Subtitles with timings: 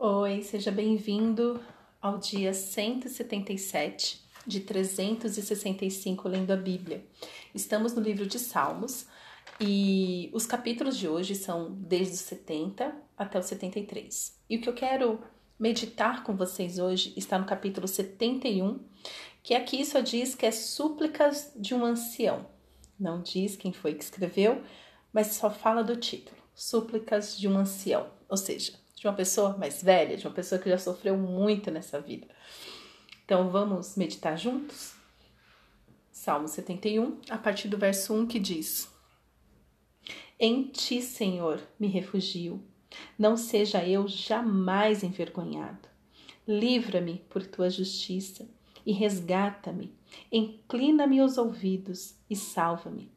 [0.00, 1.60] Oi, seja bem-vindo
[2.00, 7.04] ao dia 177 de 365 lendo a Bíblia.
[7.52, 9.08] Estamos no livro de Salmos
[9.60, 14.40] e os capítulos de hoje são desde os 70 até o 73.
[14.48, 15.18] E o que eu quero
[15.58, 18.78] meditar com vocês hoje está no capítulo 71,
[19.42, 22.46] que aqui só diz que é súplicas de um ancião.
[22.96, 24.62] Não diz quem foi que escreveu,
[25.12, 29.82] mas só fala do título: Súplicas de um ancião, ou seja, de uma pessoa mais
[29.82, 32.26] velha, de uma pessoa que já sofreu muito nessa vida.
[33.24, 34.94] Então vamos meditar juntos?
[36.10, 38.90] Salmo 71, a partir do verso 1 que diz:
[40.38, 42.62] Em ti, Senhor, me refugio,
[43.18, 45.88] não seja eu jamais envergonhado.
[46.46, 48.48] Livra-me por tua justiça
[48.84, 49.94] e resgata-me.
[50.32, 53.12] Inclina-me os ouvidos e salva-me.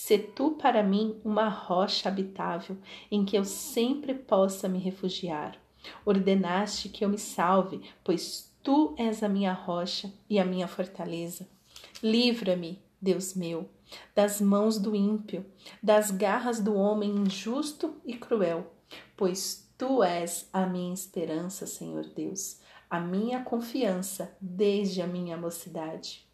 [0.00, 2.78] Se tu para mim uma rocha habitável
[3.10, 5.60] em que eu sempre possa me refugiar.
[6.06, 11.48] Ordenaste que eu me salve, pois tu és a minha rocha e a minha fortaleza.
[12.00, 13.68] Livra-me, Deus meu,
[14.14, 15.44] das mãos do ímpio,
[15.82, 18.72] das garras do homem injusto e cruel,
[19.16, 26.27] pois tu és a minha esperança, Senhor Deus, a minha confiança desde a minha mocidade.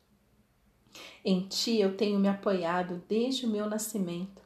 [1.24, 4.42] Em ti eu tenho me apoiado desde o meu nascimento.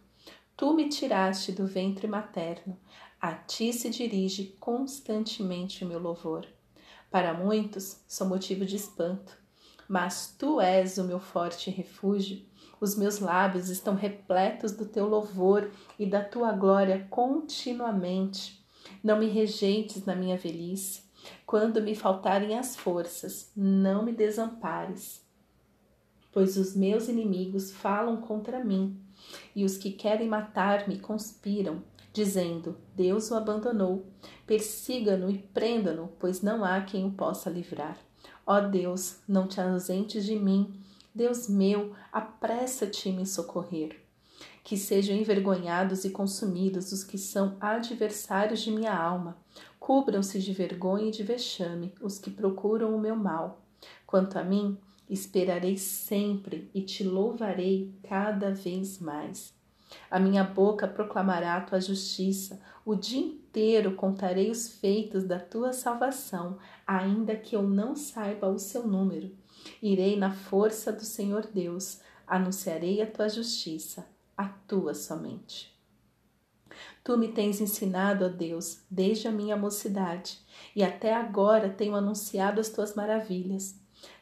[0.57, 2.79] Tu me tiraste do ventre materno.
[3.21, 6.47] A ti se dirige constantemente o meu louvor.
[7.11, 9.37] Para muitos sou motivo de espanto,
[9.89, 12.45] mas tu és o meu forte refúgio.
[12.81, 18.65] Os meus lábios estão repletos do teu louvor e da tua glória continuamente.
[19.03, 21.03] Não me rejeites na minha velhice.
[21.45, 25.28] Quando me faltarem as forças, não me desampares
[26.33, 28.97] pois os meus inimigos falam contra mim,
[29.55, 34.07] e os que querem matar-me conspiram, dizendo: Deus o abandonou.
[34.47, 37.99] Persiga-no e prenda-no, pois não há quem o possa livrar.
[38.47, 40.81] Ó Deus, não te ausentes de mim.
[41.15, 44.01] Deus meu, apressa-te em me socorrer.
[44.65, 49.37] Que sejam envergonhados e consumidos os que são adversários de minha alma.
[49.79, 53.63] Cubram-se de vergonha e de vexame os que procuram o meu mal.
[54.07, 59.57] Quanto a mim, Esperarei sempre e te louvarei cada vez mais.
[60.11, 65.73] A minha boca proclamará a tua justiça, o dia inteiro contarei os feitos da tua
[65.73, 69.35] salvação, ainda que eu não saiba o seu número.
[69.83, 75.77] Irei na força do Senhor Deus, anunciarei a tua justiça, a tua somente.
[77.03, 80.39] Tu me tens ensinado, ó Deus, desde a minha mocidade,
[80.77, 83.75] e até agora tenho anunciado as tuas maravilhas.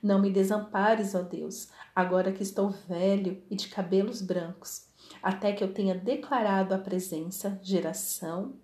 [0.03, 4.87] Não me desampares, ó Deus, agora que estou velho e de cabelos brancos,
[5.23, 8.55] até que eu tenha declarado a presença, geração,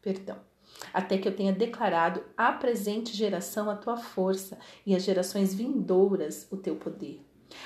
[0.00, 0.38] perdão,
[0.92, 6.46] até que eu tenha declarado à presente geração a tua força e às gerações vindouras
[6.50, 7.24] o teu poder.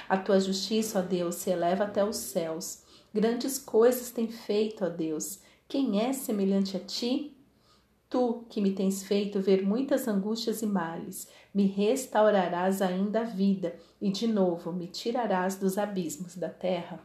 [0.08, 2.84] A tua justiça, ó Deus, se eleva até os céus.
[3.12, 5.41] Grandes coisas tem feito, ó Deus.
[5.69, 7.31] Quem é semelhante a ti?
[8.12, 13.75] Tu que me tens feito ver muitas angústias e males, me restaurarás ainda a vida
[14.03, 17.00] e de novo me tirarás dos abismos da terra.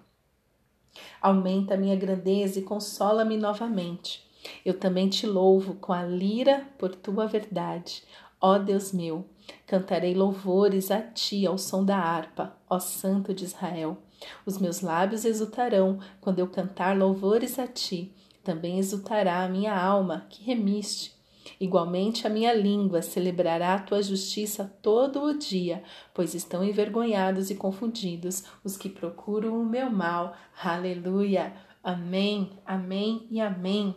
[1.21, 4.27] Aumenta minha grandeza e consola-me novamente.
[4.65, 8.03] Eu também te louvo com a lira por tua verdade.
[8.41, 9.23] Ó Deus meu,
[9.65, 13.97] cantarei louvores a ti ao som da harpa, ó Santo de Israel.
[14.45, 18.13] Os meus lábios exultarão quando eu cantar louvores a ti
[18.47, 21.13] também exultará a minha alma, que remiste.
[21.59, 27.55] Igualmente a minha língua celebrará a tua justiça todo o dia, pois estão envergonhados e
[27.55, 30.33] confundidos os que procuram o meu mal.
[30.63, 31.53] Aleluia!
[31.83, 33.93] Amém, amém e amém.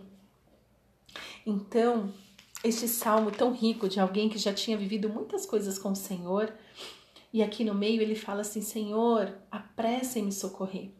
[1.47, 2.13] Então,
[2.65, 6.53] este salmo tão rico de alguém que já tinha vivido muitas coisas com o Senhor,
[7.33, 10.91] e aqui no meio ele fala assim: Senhor, apressa em me socorrer.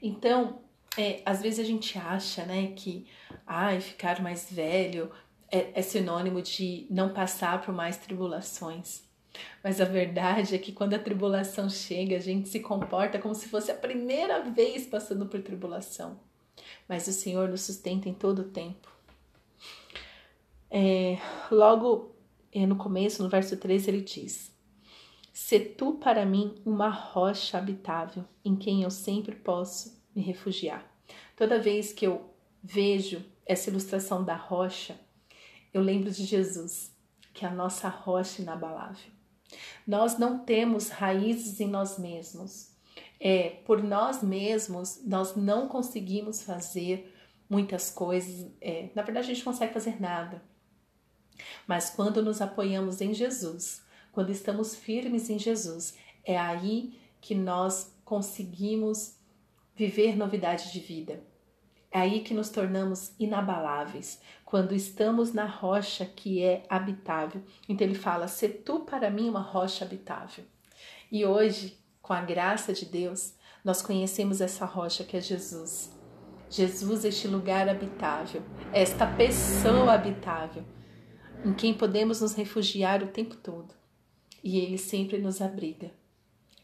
[0.00, 0.60] Então,
[0.96, 3.06] é, às vezes a gente acha, né, que
[3.46, 5.10] ai, ficar mais velho
[5.50, 9.04] é, é sinônimo de não passar por mais tribulações.
[9.62, 13.48] Mas a verdade é que quando a tribulação chega, a gente se comporta como se
[13.48, 16.18] fosse a primeira vez passando por tribulação.
[16.88, 18.90] Mas o Senhor nos sustenta em todo o tempo.
[20.70, 21.18] É,
[21.50, 22.14] logo
[22.52, 24.50] é, no começo, no verso 13, ele diz:
[25.32, 30.84] Se tu para mim uma rocha habitável, em quem eu sempre posso me refugiar.
[31.36, 34.98] Toda vez que eu vejo essa ilustração da rocha,
[35.72, 36.90] eu lembro de Jesus,
[37.34, 39.10] que é a nossa rocha inabalável.
[39.86, 42.74] Nós não temos raízes em nós mesmos.
[43.20, 47.14] É, por nós mesmos, nós não conseguimos fazer
[47.48, 48.50] muitas coisas.
[48.60, 50.42] É, na verdade, a gente não consegue fazer nada.
[51.66, 57.94] Mas quando nos apoiamos em Jesus, quando estamos firmes em Jesus, é aí que nós
[58.04, 59.15] conseguimos
[59.76, 61.22] viver novidade de vida.
[61.90, 67.42] É aí que nos tornamos inabaláveis, quando estamos na rocha que é habitável.
[67.68, 70.44] Então ele fala: "Se tu para mim uma rocha habitável".
[71.12, 73.34] E hoje, com a graça de Deus,
[73.64, 75.92] nós conhecemos essa rocha que é Jesus.
[76.48, 78.42] Jesus, este lugar habitável,
[78.72, 80.64] esta pessoa habitável,
[81.44, 83.74] em quem podemos nos refugiar o tempo todo.
[84.42, 85.90] E ele sempre nos abriga.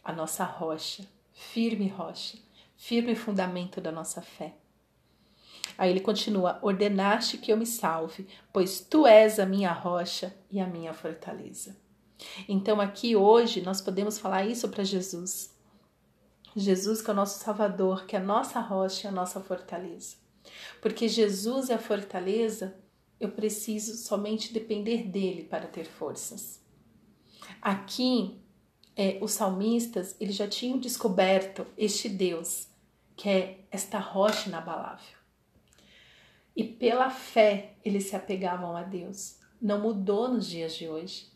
[0.05, 2.38] A nossa rocha, firme rocha,
[2.82, 4.56] firme fundamento da nossa fé.
[5.79, 10.58] Aí ele continua: Ordenaste que eu me salve, pois tu és a minha rocha e
[10.58, 11.76] a minha fortaleza.
[12.49, 15.55] Então, aqui hoje, nós podemos falar isso para Jesus.
[16.56, 20.17] Jesus, que é o nosso Salvador, que é a nossa rocha e a nossa fortaleza.
[20.81, 22.76] Porque Jesus é a fortaleza,
[23.19, 26.61] eu preciso somente depender dele para ter forças.
[27.61, 28.40] Aqui,
[28.96, 32.71] é, os salmistas eles já tinham descoberto este Deus,
[33.22, 35.16] que é esta rocha inabalável.
[36.56, 39.36] E pela fé eles se apegavam a Deus.
[39.60, 41.28] Não mudou nos dias de hoje.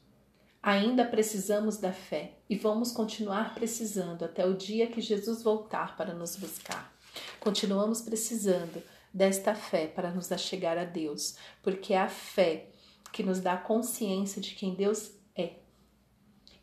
[0.60, 6.12] Ainda precisamos da fé e vamos continuar precisando até o dia que Jesus voltar para
[6.12, 6.92] nos buscar.
[7.38, 8.82] Continuamos precisando
[9.14, 12.66] desta fé para nos achegar a Deus, porque é a fé
[13.12, 15.52] que nos dá consciência de quem Deus é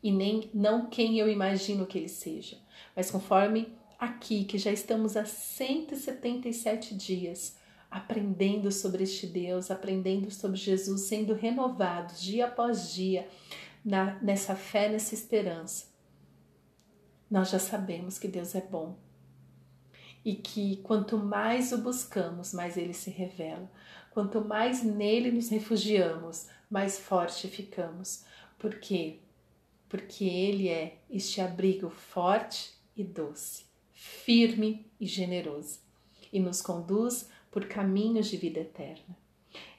[0.02, 2.58] e nem não quem eu imagino que ele seja,
[2.94, 3.72] mas conforme
[4.04, 7.56] aqui que já estamos há 177 dias
[7.90, 13.28] aprendendo sobre este Deus, aprendendo sobre Jesus, sendo renovados dia após dia
[13.84, 15.86] na, nessa fé, nessa esperança.
[17.30, 18.96] Nós já sabemos que Deus é bom
[20.24, 23.70] e que quanto mais o buscamos, mais ele se revela.
[24.10, 28.24] Quanto mais nele nos refugiamos, mais forte ficamos.
[28.58, 29.20] Por quê?
[29.88, 33.63] Porque ele é este abrigo forte e doce,
[34.04, 35.80] firme e generoso,
[36.30, 39.16] e nos conduz por caminhos de vida eterna.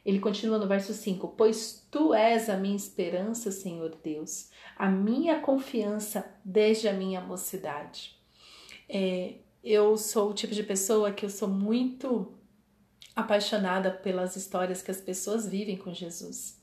[0.04, 5.40] Ele continua no verso 5: Pois tu és a minha esperança, Senhor Deus, a minha
[5.42, 8.18] confiança desde a minha mocidade.
[8.90, 12.34] É, eu sou o tipo de pessoa que eu sou muito
[13.16, 16.60] apaixonada pelas histórias que as pessoas vivem com Jesus.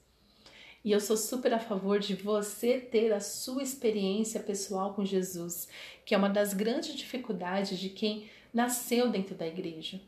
[0.85, 5.69] E eu sou super a favor de você ter a sua experiência pessoal com Jesus,
[6.05, 10.01] que é uma das grandes dificuldades de quem nasceu dentro da igreja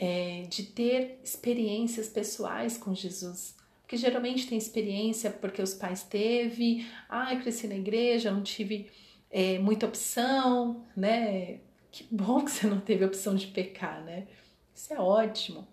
[0.00, 3.54] é, de ter experiências pessoais com Jesus.
[3.82, 8.90] Porque geralmente tem experiência porque os pais teve, ah, eu cresci na igreja, não tive
[9.30, 11.58] é, muita opção, né?
[11.92, 14.26] Que bom que você não teve opção de pecar, né?
[14.74, 15.68] Isso é ótimo.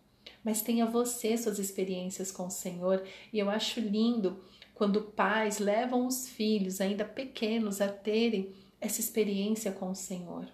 [0.47, 4.41] Mas tenha você suas experiências com o Senhor, e eu acho lindo
[4.73, 10.47] quando pais levam os filhos, ainda pequenos, a terem essa experiência com o Senhor.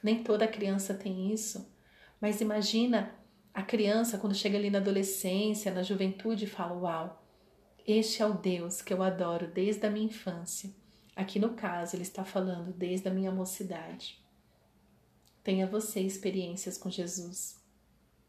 [0.00, 1.68] Nem toda criança tem isso.
[2.20, 3.12] Mas imagina
[3.52, 7.26] a criança quando chega ali na adolescência, na juventude, e fala: Uau,
[7.84, 10.70] este é o Deus que eu adoro desde a minha infância.
[11.16, 14.16] Aqui no caso, ele está falando desde a minha mocidade.
[15.42, 17.57] Tenha você experiências com Jesus.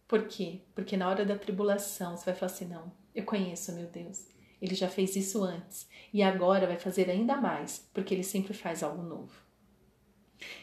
[0.10, 0.62] Por quê?
[0.74, 4.26] Porque na hora da tribulação você vai falar assim: não, eu conheço meu Deus.
[4.60, 8.82] Ele já fez isso antes e agora vai fazer ainda mais, porque ele sempre faz
[8.82, 9.32] algo novo.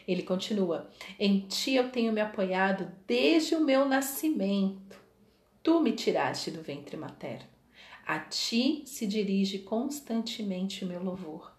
[0.06, 5.00] Ele continua: Em ti eu tenho me apoiado desde o meu nascimento.
[5.62, 7.48] Tu me tiraste do ventre materno.
[8.04, 11.56] A ti se dirige constantemente o meu louvor.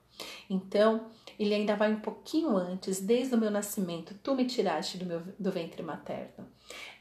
[0.49, 5.05] Então, ele ainda vai um pouquinho antes, desde o meu nascimento, tu me tiraste do
[5.05, 6.47] meu do ventre materno.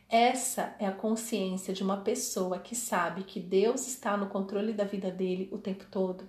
[0.09, 4.85] Essa é a consciência de uma pessoa que sabe que Deus está no controle da
[4.85, 6.29] vida dele o tempo todo.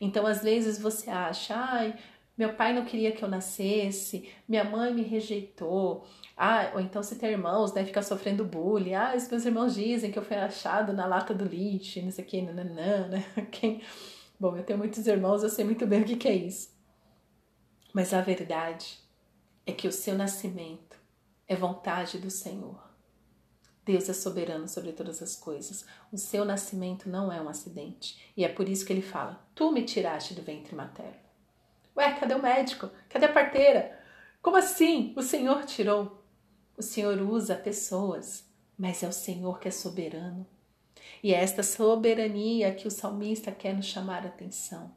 [0.00, 1.98] Então, às vezes você acha, ai,
[2.36, 6.06] meu pai não queria que eu nascesse, minha mãe me rejeitou.
[6.36, 8.94] Ah, ou então se tem irmãos, né, fica sofrendo bullying.
[8.94, 12.24] Ah, os meus irmãos dizem que eu fui achado na lata do lixo, não sei
[12.24, 13.24] o que, nananã, né?
[13.50, 13.82] Quem...
[14.40, 16.70] Bom, eu tenho muitos irmãos, eu sei muito bem o que, que é isso.
[17.92, 19.00] Mas a verdade
[19.66, 20.87] é que o seu nascimento
[21.48, 22.86] é vontade do Senhor.
[23.84, 25.86] Deus é soberano sobre todas as coisas.
[26.12, 28.30] O seu nascimento não é um acidente.
[28.36, 31.16] E é por isso que ele fala: Tu me tiraste do ventre materno.
[31.96, 32.90] Ué, cadê o médico?
[33.08, 33.98] Cadê a parteira?
[34.42, 35.14] Como assim?
[35.16, 36.22] O Senhor tirou.
[36.76, 38.44] O Senhor usa pessoas,
[38.76, 40.46] mas é o Senhor que é soberano.
[41.22, 44.94] E é esta soberania que o salmista quer nos chamar a atenção.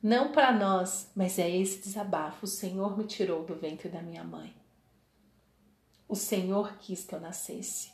[0.00, 2.46] Não para nós, mas é esse desabafo.
[2.46, 4.59] O Senhor me tirou do ventre da minha mãe.
[6.10, 7.92] O Senhor quis que eu nascesse.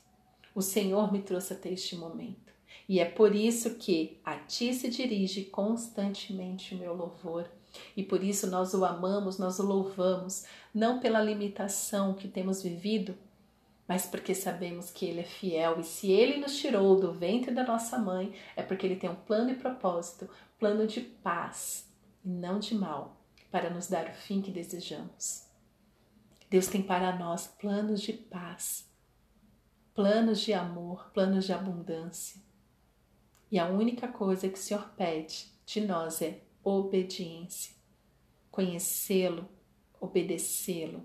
[0.54, 2.50] O Senhor me trouxe até este momento.
[2.88, 7.46] E é por isso que a ti se dirige constantemente o meu louvor.
[7.94, 13.14] E por isso nós o amamos, nós o louvamos, não pela limitação que temos vivido,
[13.87, 17.64] mas porque sabemos que Ele é fiel e se Ele nos tirou do ventre da
[17.64, 20.26] nossa mãe, é porque Ele tem um plano e propósito,
[20.58, 21.87] plano de paz
[22.25, 23.20] e não de mal,
[23.50, 25.46] para nos dar o fim que desejamos.
[26.49, 28.88] Deus tem para nós planos de paz,
[29.95, 32.41] planos de amor, planos de abundância.
[33.50, 37.75] E a única coisa que o Senhor pede de nós é obediência.
[38.50, 39.49] Conhecê-lo,
[40.00, 41.03] obedecê-lo.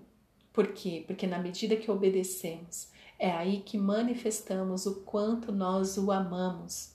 [0.52, 1.02] Por quê?
[1.06, 6.94] Porque na medida que obedecemos, é aí que manifestamos o quanto nós o amamos.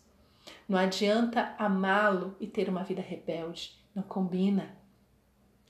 [0.67, 4.77] Não adianta amá-lo e ter uma vida rebelde, não combina.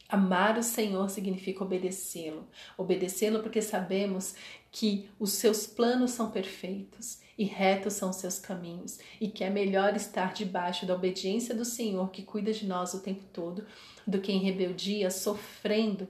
[0.09, 2.47] Amar o Senhor significa obedecê-lo.
[2.77, 4.35] Obedecê-lo porque sabemos
[4.71, 9.49] que os seus planos são perfeitos e retos são os seus caminhos, e que é
[9.49, 13.67] melhor estar debaixo da obediência do Senhor, que cuida de nós o tempo todo,
[14.07, 16.07] do que em rebeldia, sofrendo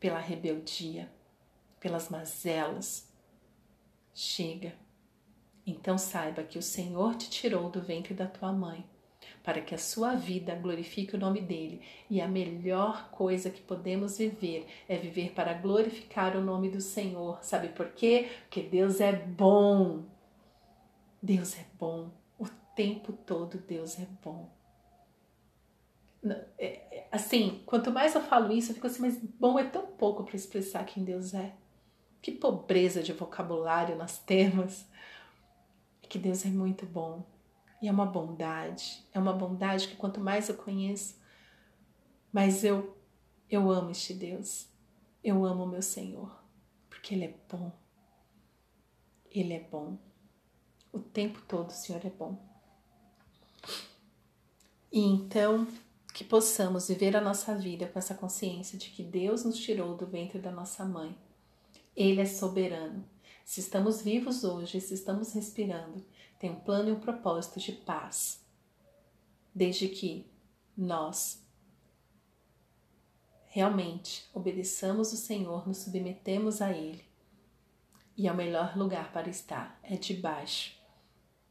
[0.00, 1.08] pela rebeldia,
[1.78, 3.08] pelas mazelas.
[4.12, 4.74] Chega.
[5.64, 8.84] Então saiba que o Senhor te tirou do ventre da tua mãe
[9.42, 11.80] para que a sua vida glorifique o nome dele.
[12.08, 17.42] E a melhor coisa que podemos viver é viver para glorificar o nome do Senhor.
[17.42, 18.28] Sabe por quê?
[18.42, 20.04] Porque Deus é bom.
[21.22, 22.10] Deus é bom.
[22.38, 24.48] O tempo todo Deus é bom.
[26.22, 29.86] É, é, assim, quanto mais eu falo isso, eu fico assim, mas bom é tão
[29.86, 31.54] pouco para expressar quem Deus é.
[32.20, 34.84] Que pobreza de vocabulário nós temos.
[36.02, 37.24] Que Deus é muito bom.
[37.80, 41.18] E é uma bondade, é uma bondade que quanto mais eu conheço,
[42.32, 43.00] mais eu
[43.50, 44.68] eu amo este Deus.
[45.24, 46.32] Eu amo o meu Senhor,
[46.88, 47.72] porque ele é bom.
[49.28, 49.98] Ele é bom.
[50.92, 52.38] O tempo todo o Senhor é bom.
[54.92, 55.66] E então
[56.14, 60.06] que possamos viver a nossa vida com essa consciência de que Deus nos tirou do
[60.06, 61.16] ventre da nossa mãe.
[61.96, 63.04] Ele é soberano.
[63.44, 66.04] Se estamos vivos hoje, se estamos respirando,
[66.40, 68.42] tem um plano e um propósito de paz,
[69.54, 70.26] desde que
[70.74, 71.46] nós
[73.44, 77.04] realmente obedeçamos o Senhor, nos submetemos a Ele.
[78.16, 80.80] E é o melhor lugar para estar é debaixo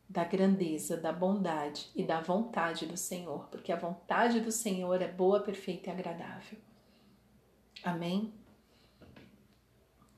[0.10, 5.08] da grandeza, da bondade e da vontade do Senhor, porque a vontade do Senhor é
[5.08, 6.58] boa, perfeita e agradável.
[7.84, 8.34] Amém?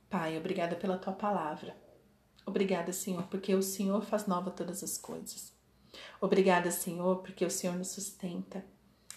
[0.10, 1.75] Pai, obrigada pela tua palavra.
[2.45, 5.53] Obrigada, Senhor, porque o Senhor faz nova todas as coisas.
[6.19, 8.65] Obrigada, Senhor, porque o Senhor nos sustenta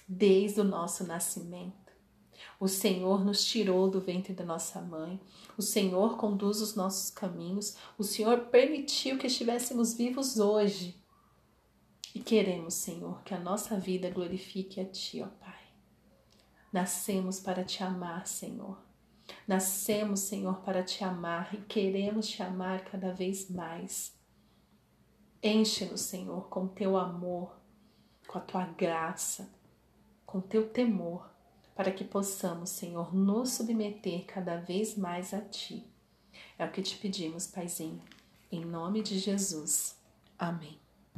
[0.06, 1.84] desde o nosso nascimento.
[2.60, 5.20] O Senhor nos tirou do ventre da nossa mãe.
[5.56, 7.76] O Senhor conduz os nossos caminhos.
[7.98, 11.02] O Senhor permitiu que estivéssemos vivos hoje.
[12.14, 15.64] E queremos, Senhor, que a nossa vida glorifique a Ti, ó Pai.
[16.72, 18.78] Nascemos para te amar, Senhor.
[19.46, 24.14] Nascemos, Senhor, para te amar e queremos te amar cada vez mais.
[25.42, 27.54] Enche-nos, Senhor, com teu amor,
[28.26, 29.50] com a tua graça,
[30.24, 31.30] com teu temor,
[31.74, 35.86] para que possamos, Senhor, nos submeter cada vez mais a ti.
[36.58, 38.02] É o que te pedimos, Paizinho,
[38.50, 39.96] em nome de Jesus.
[40.38, 40.83] Amém.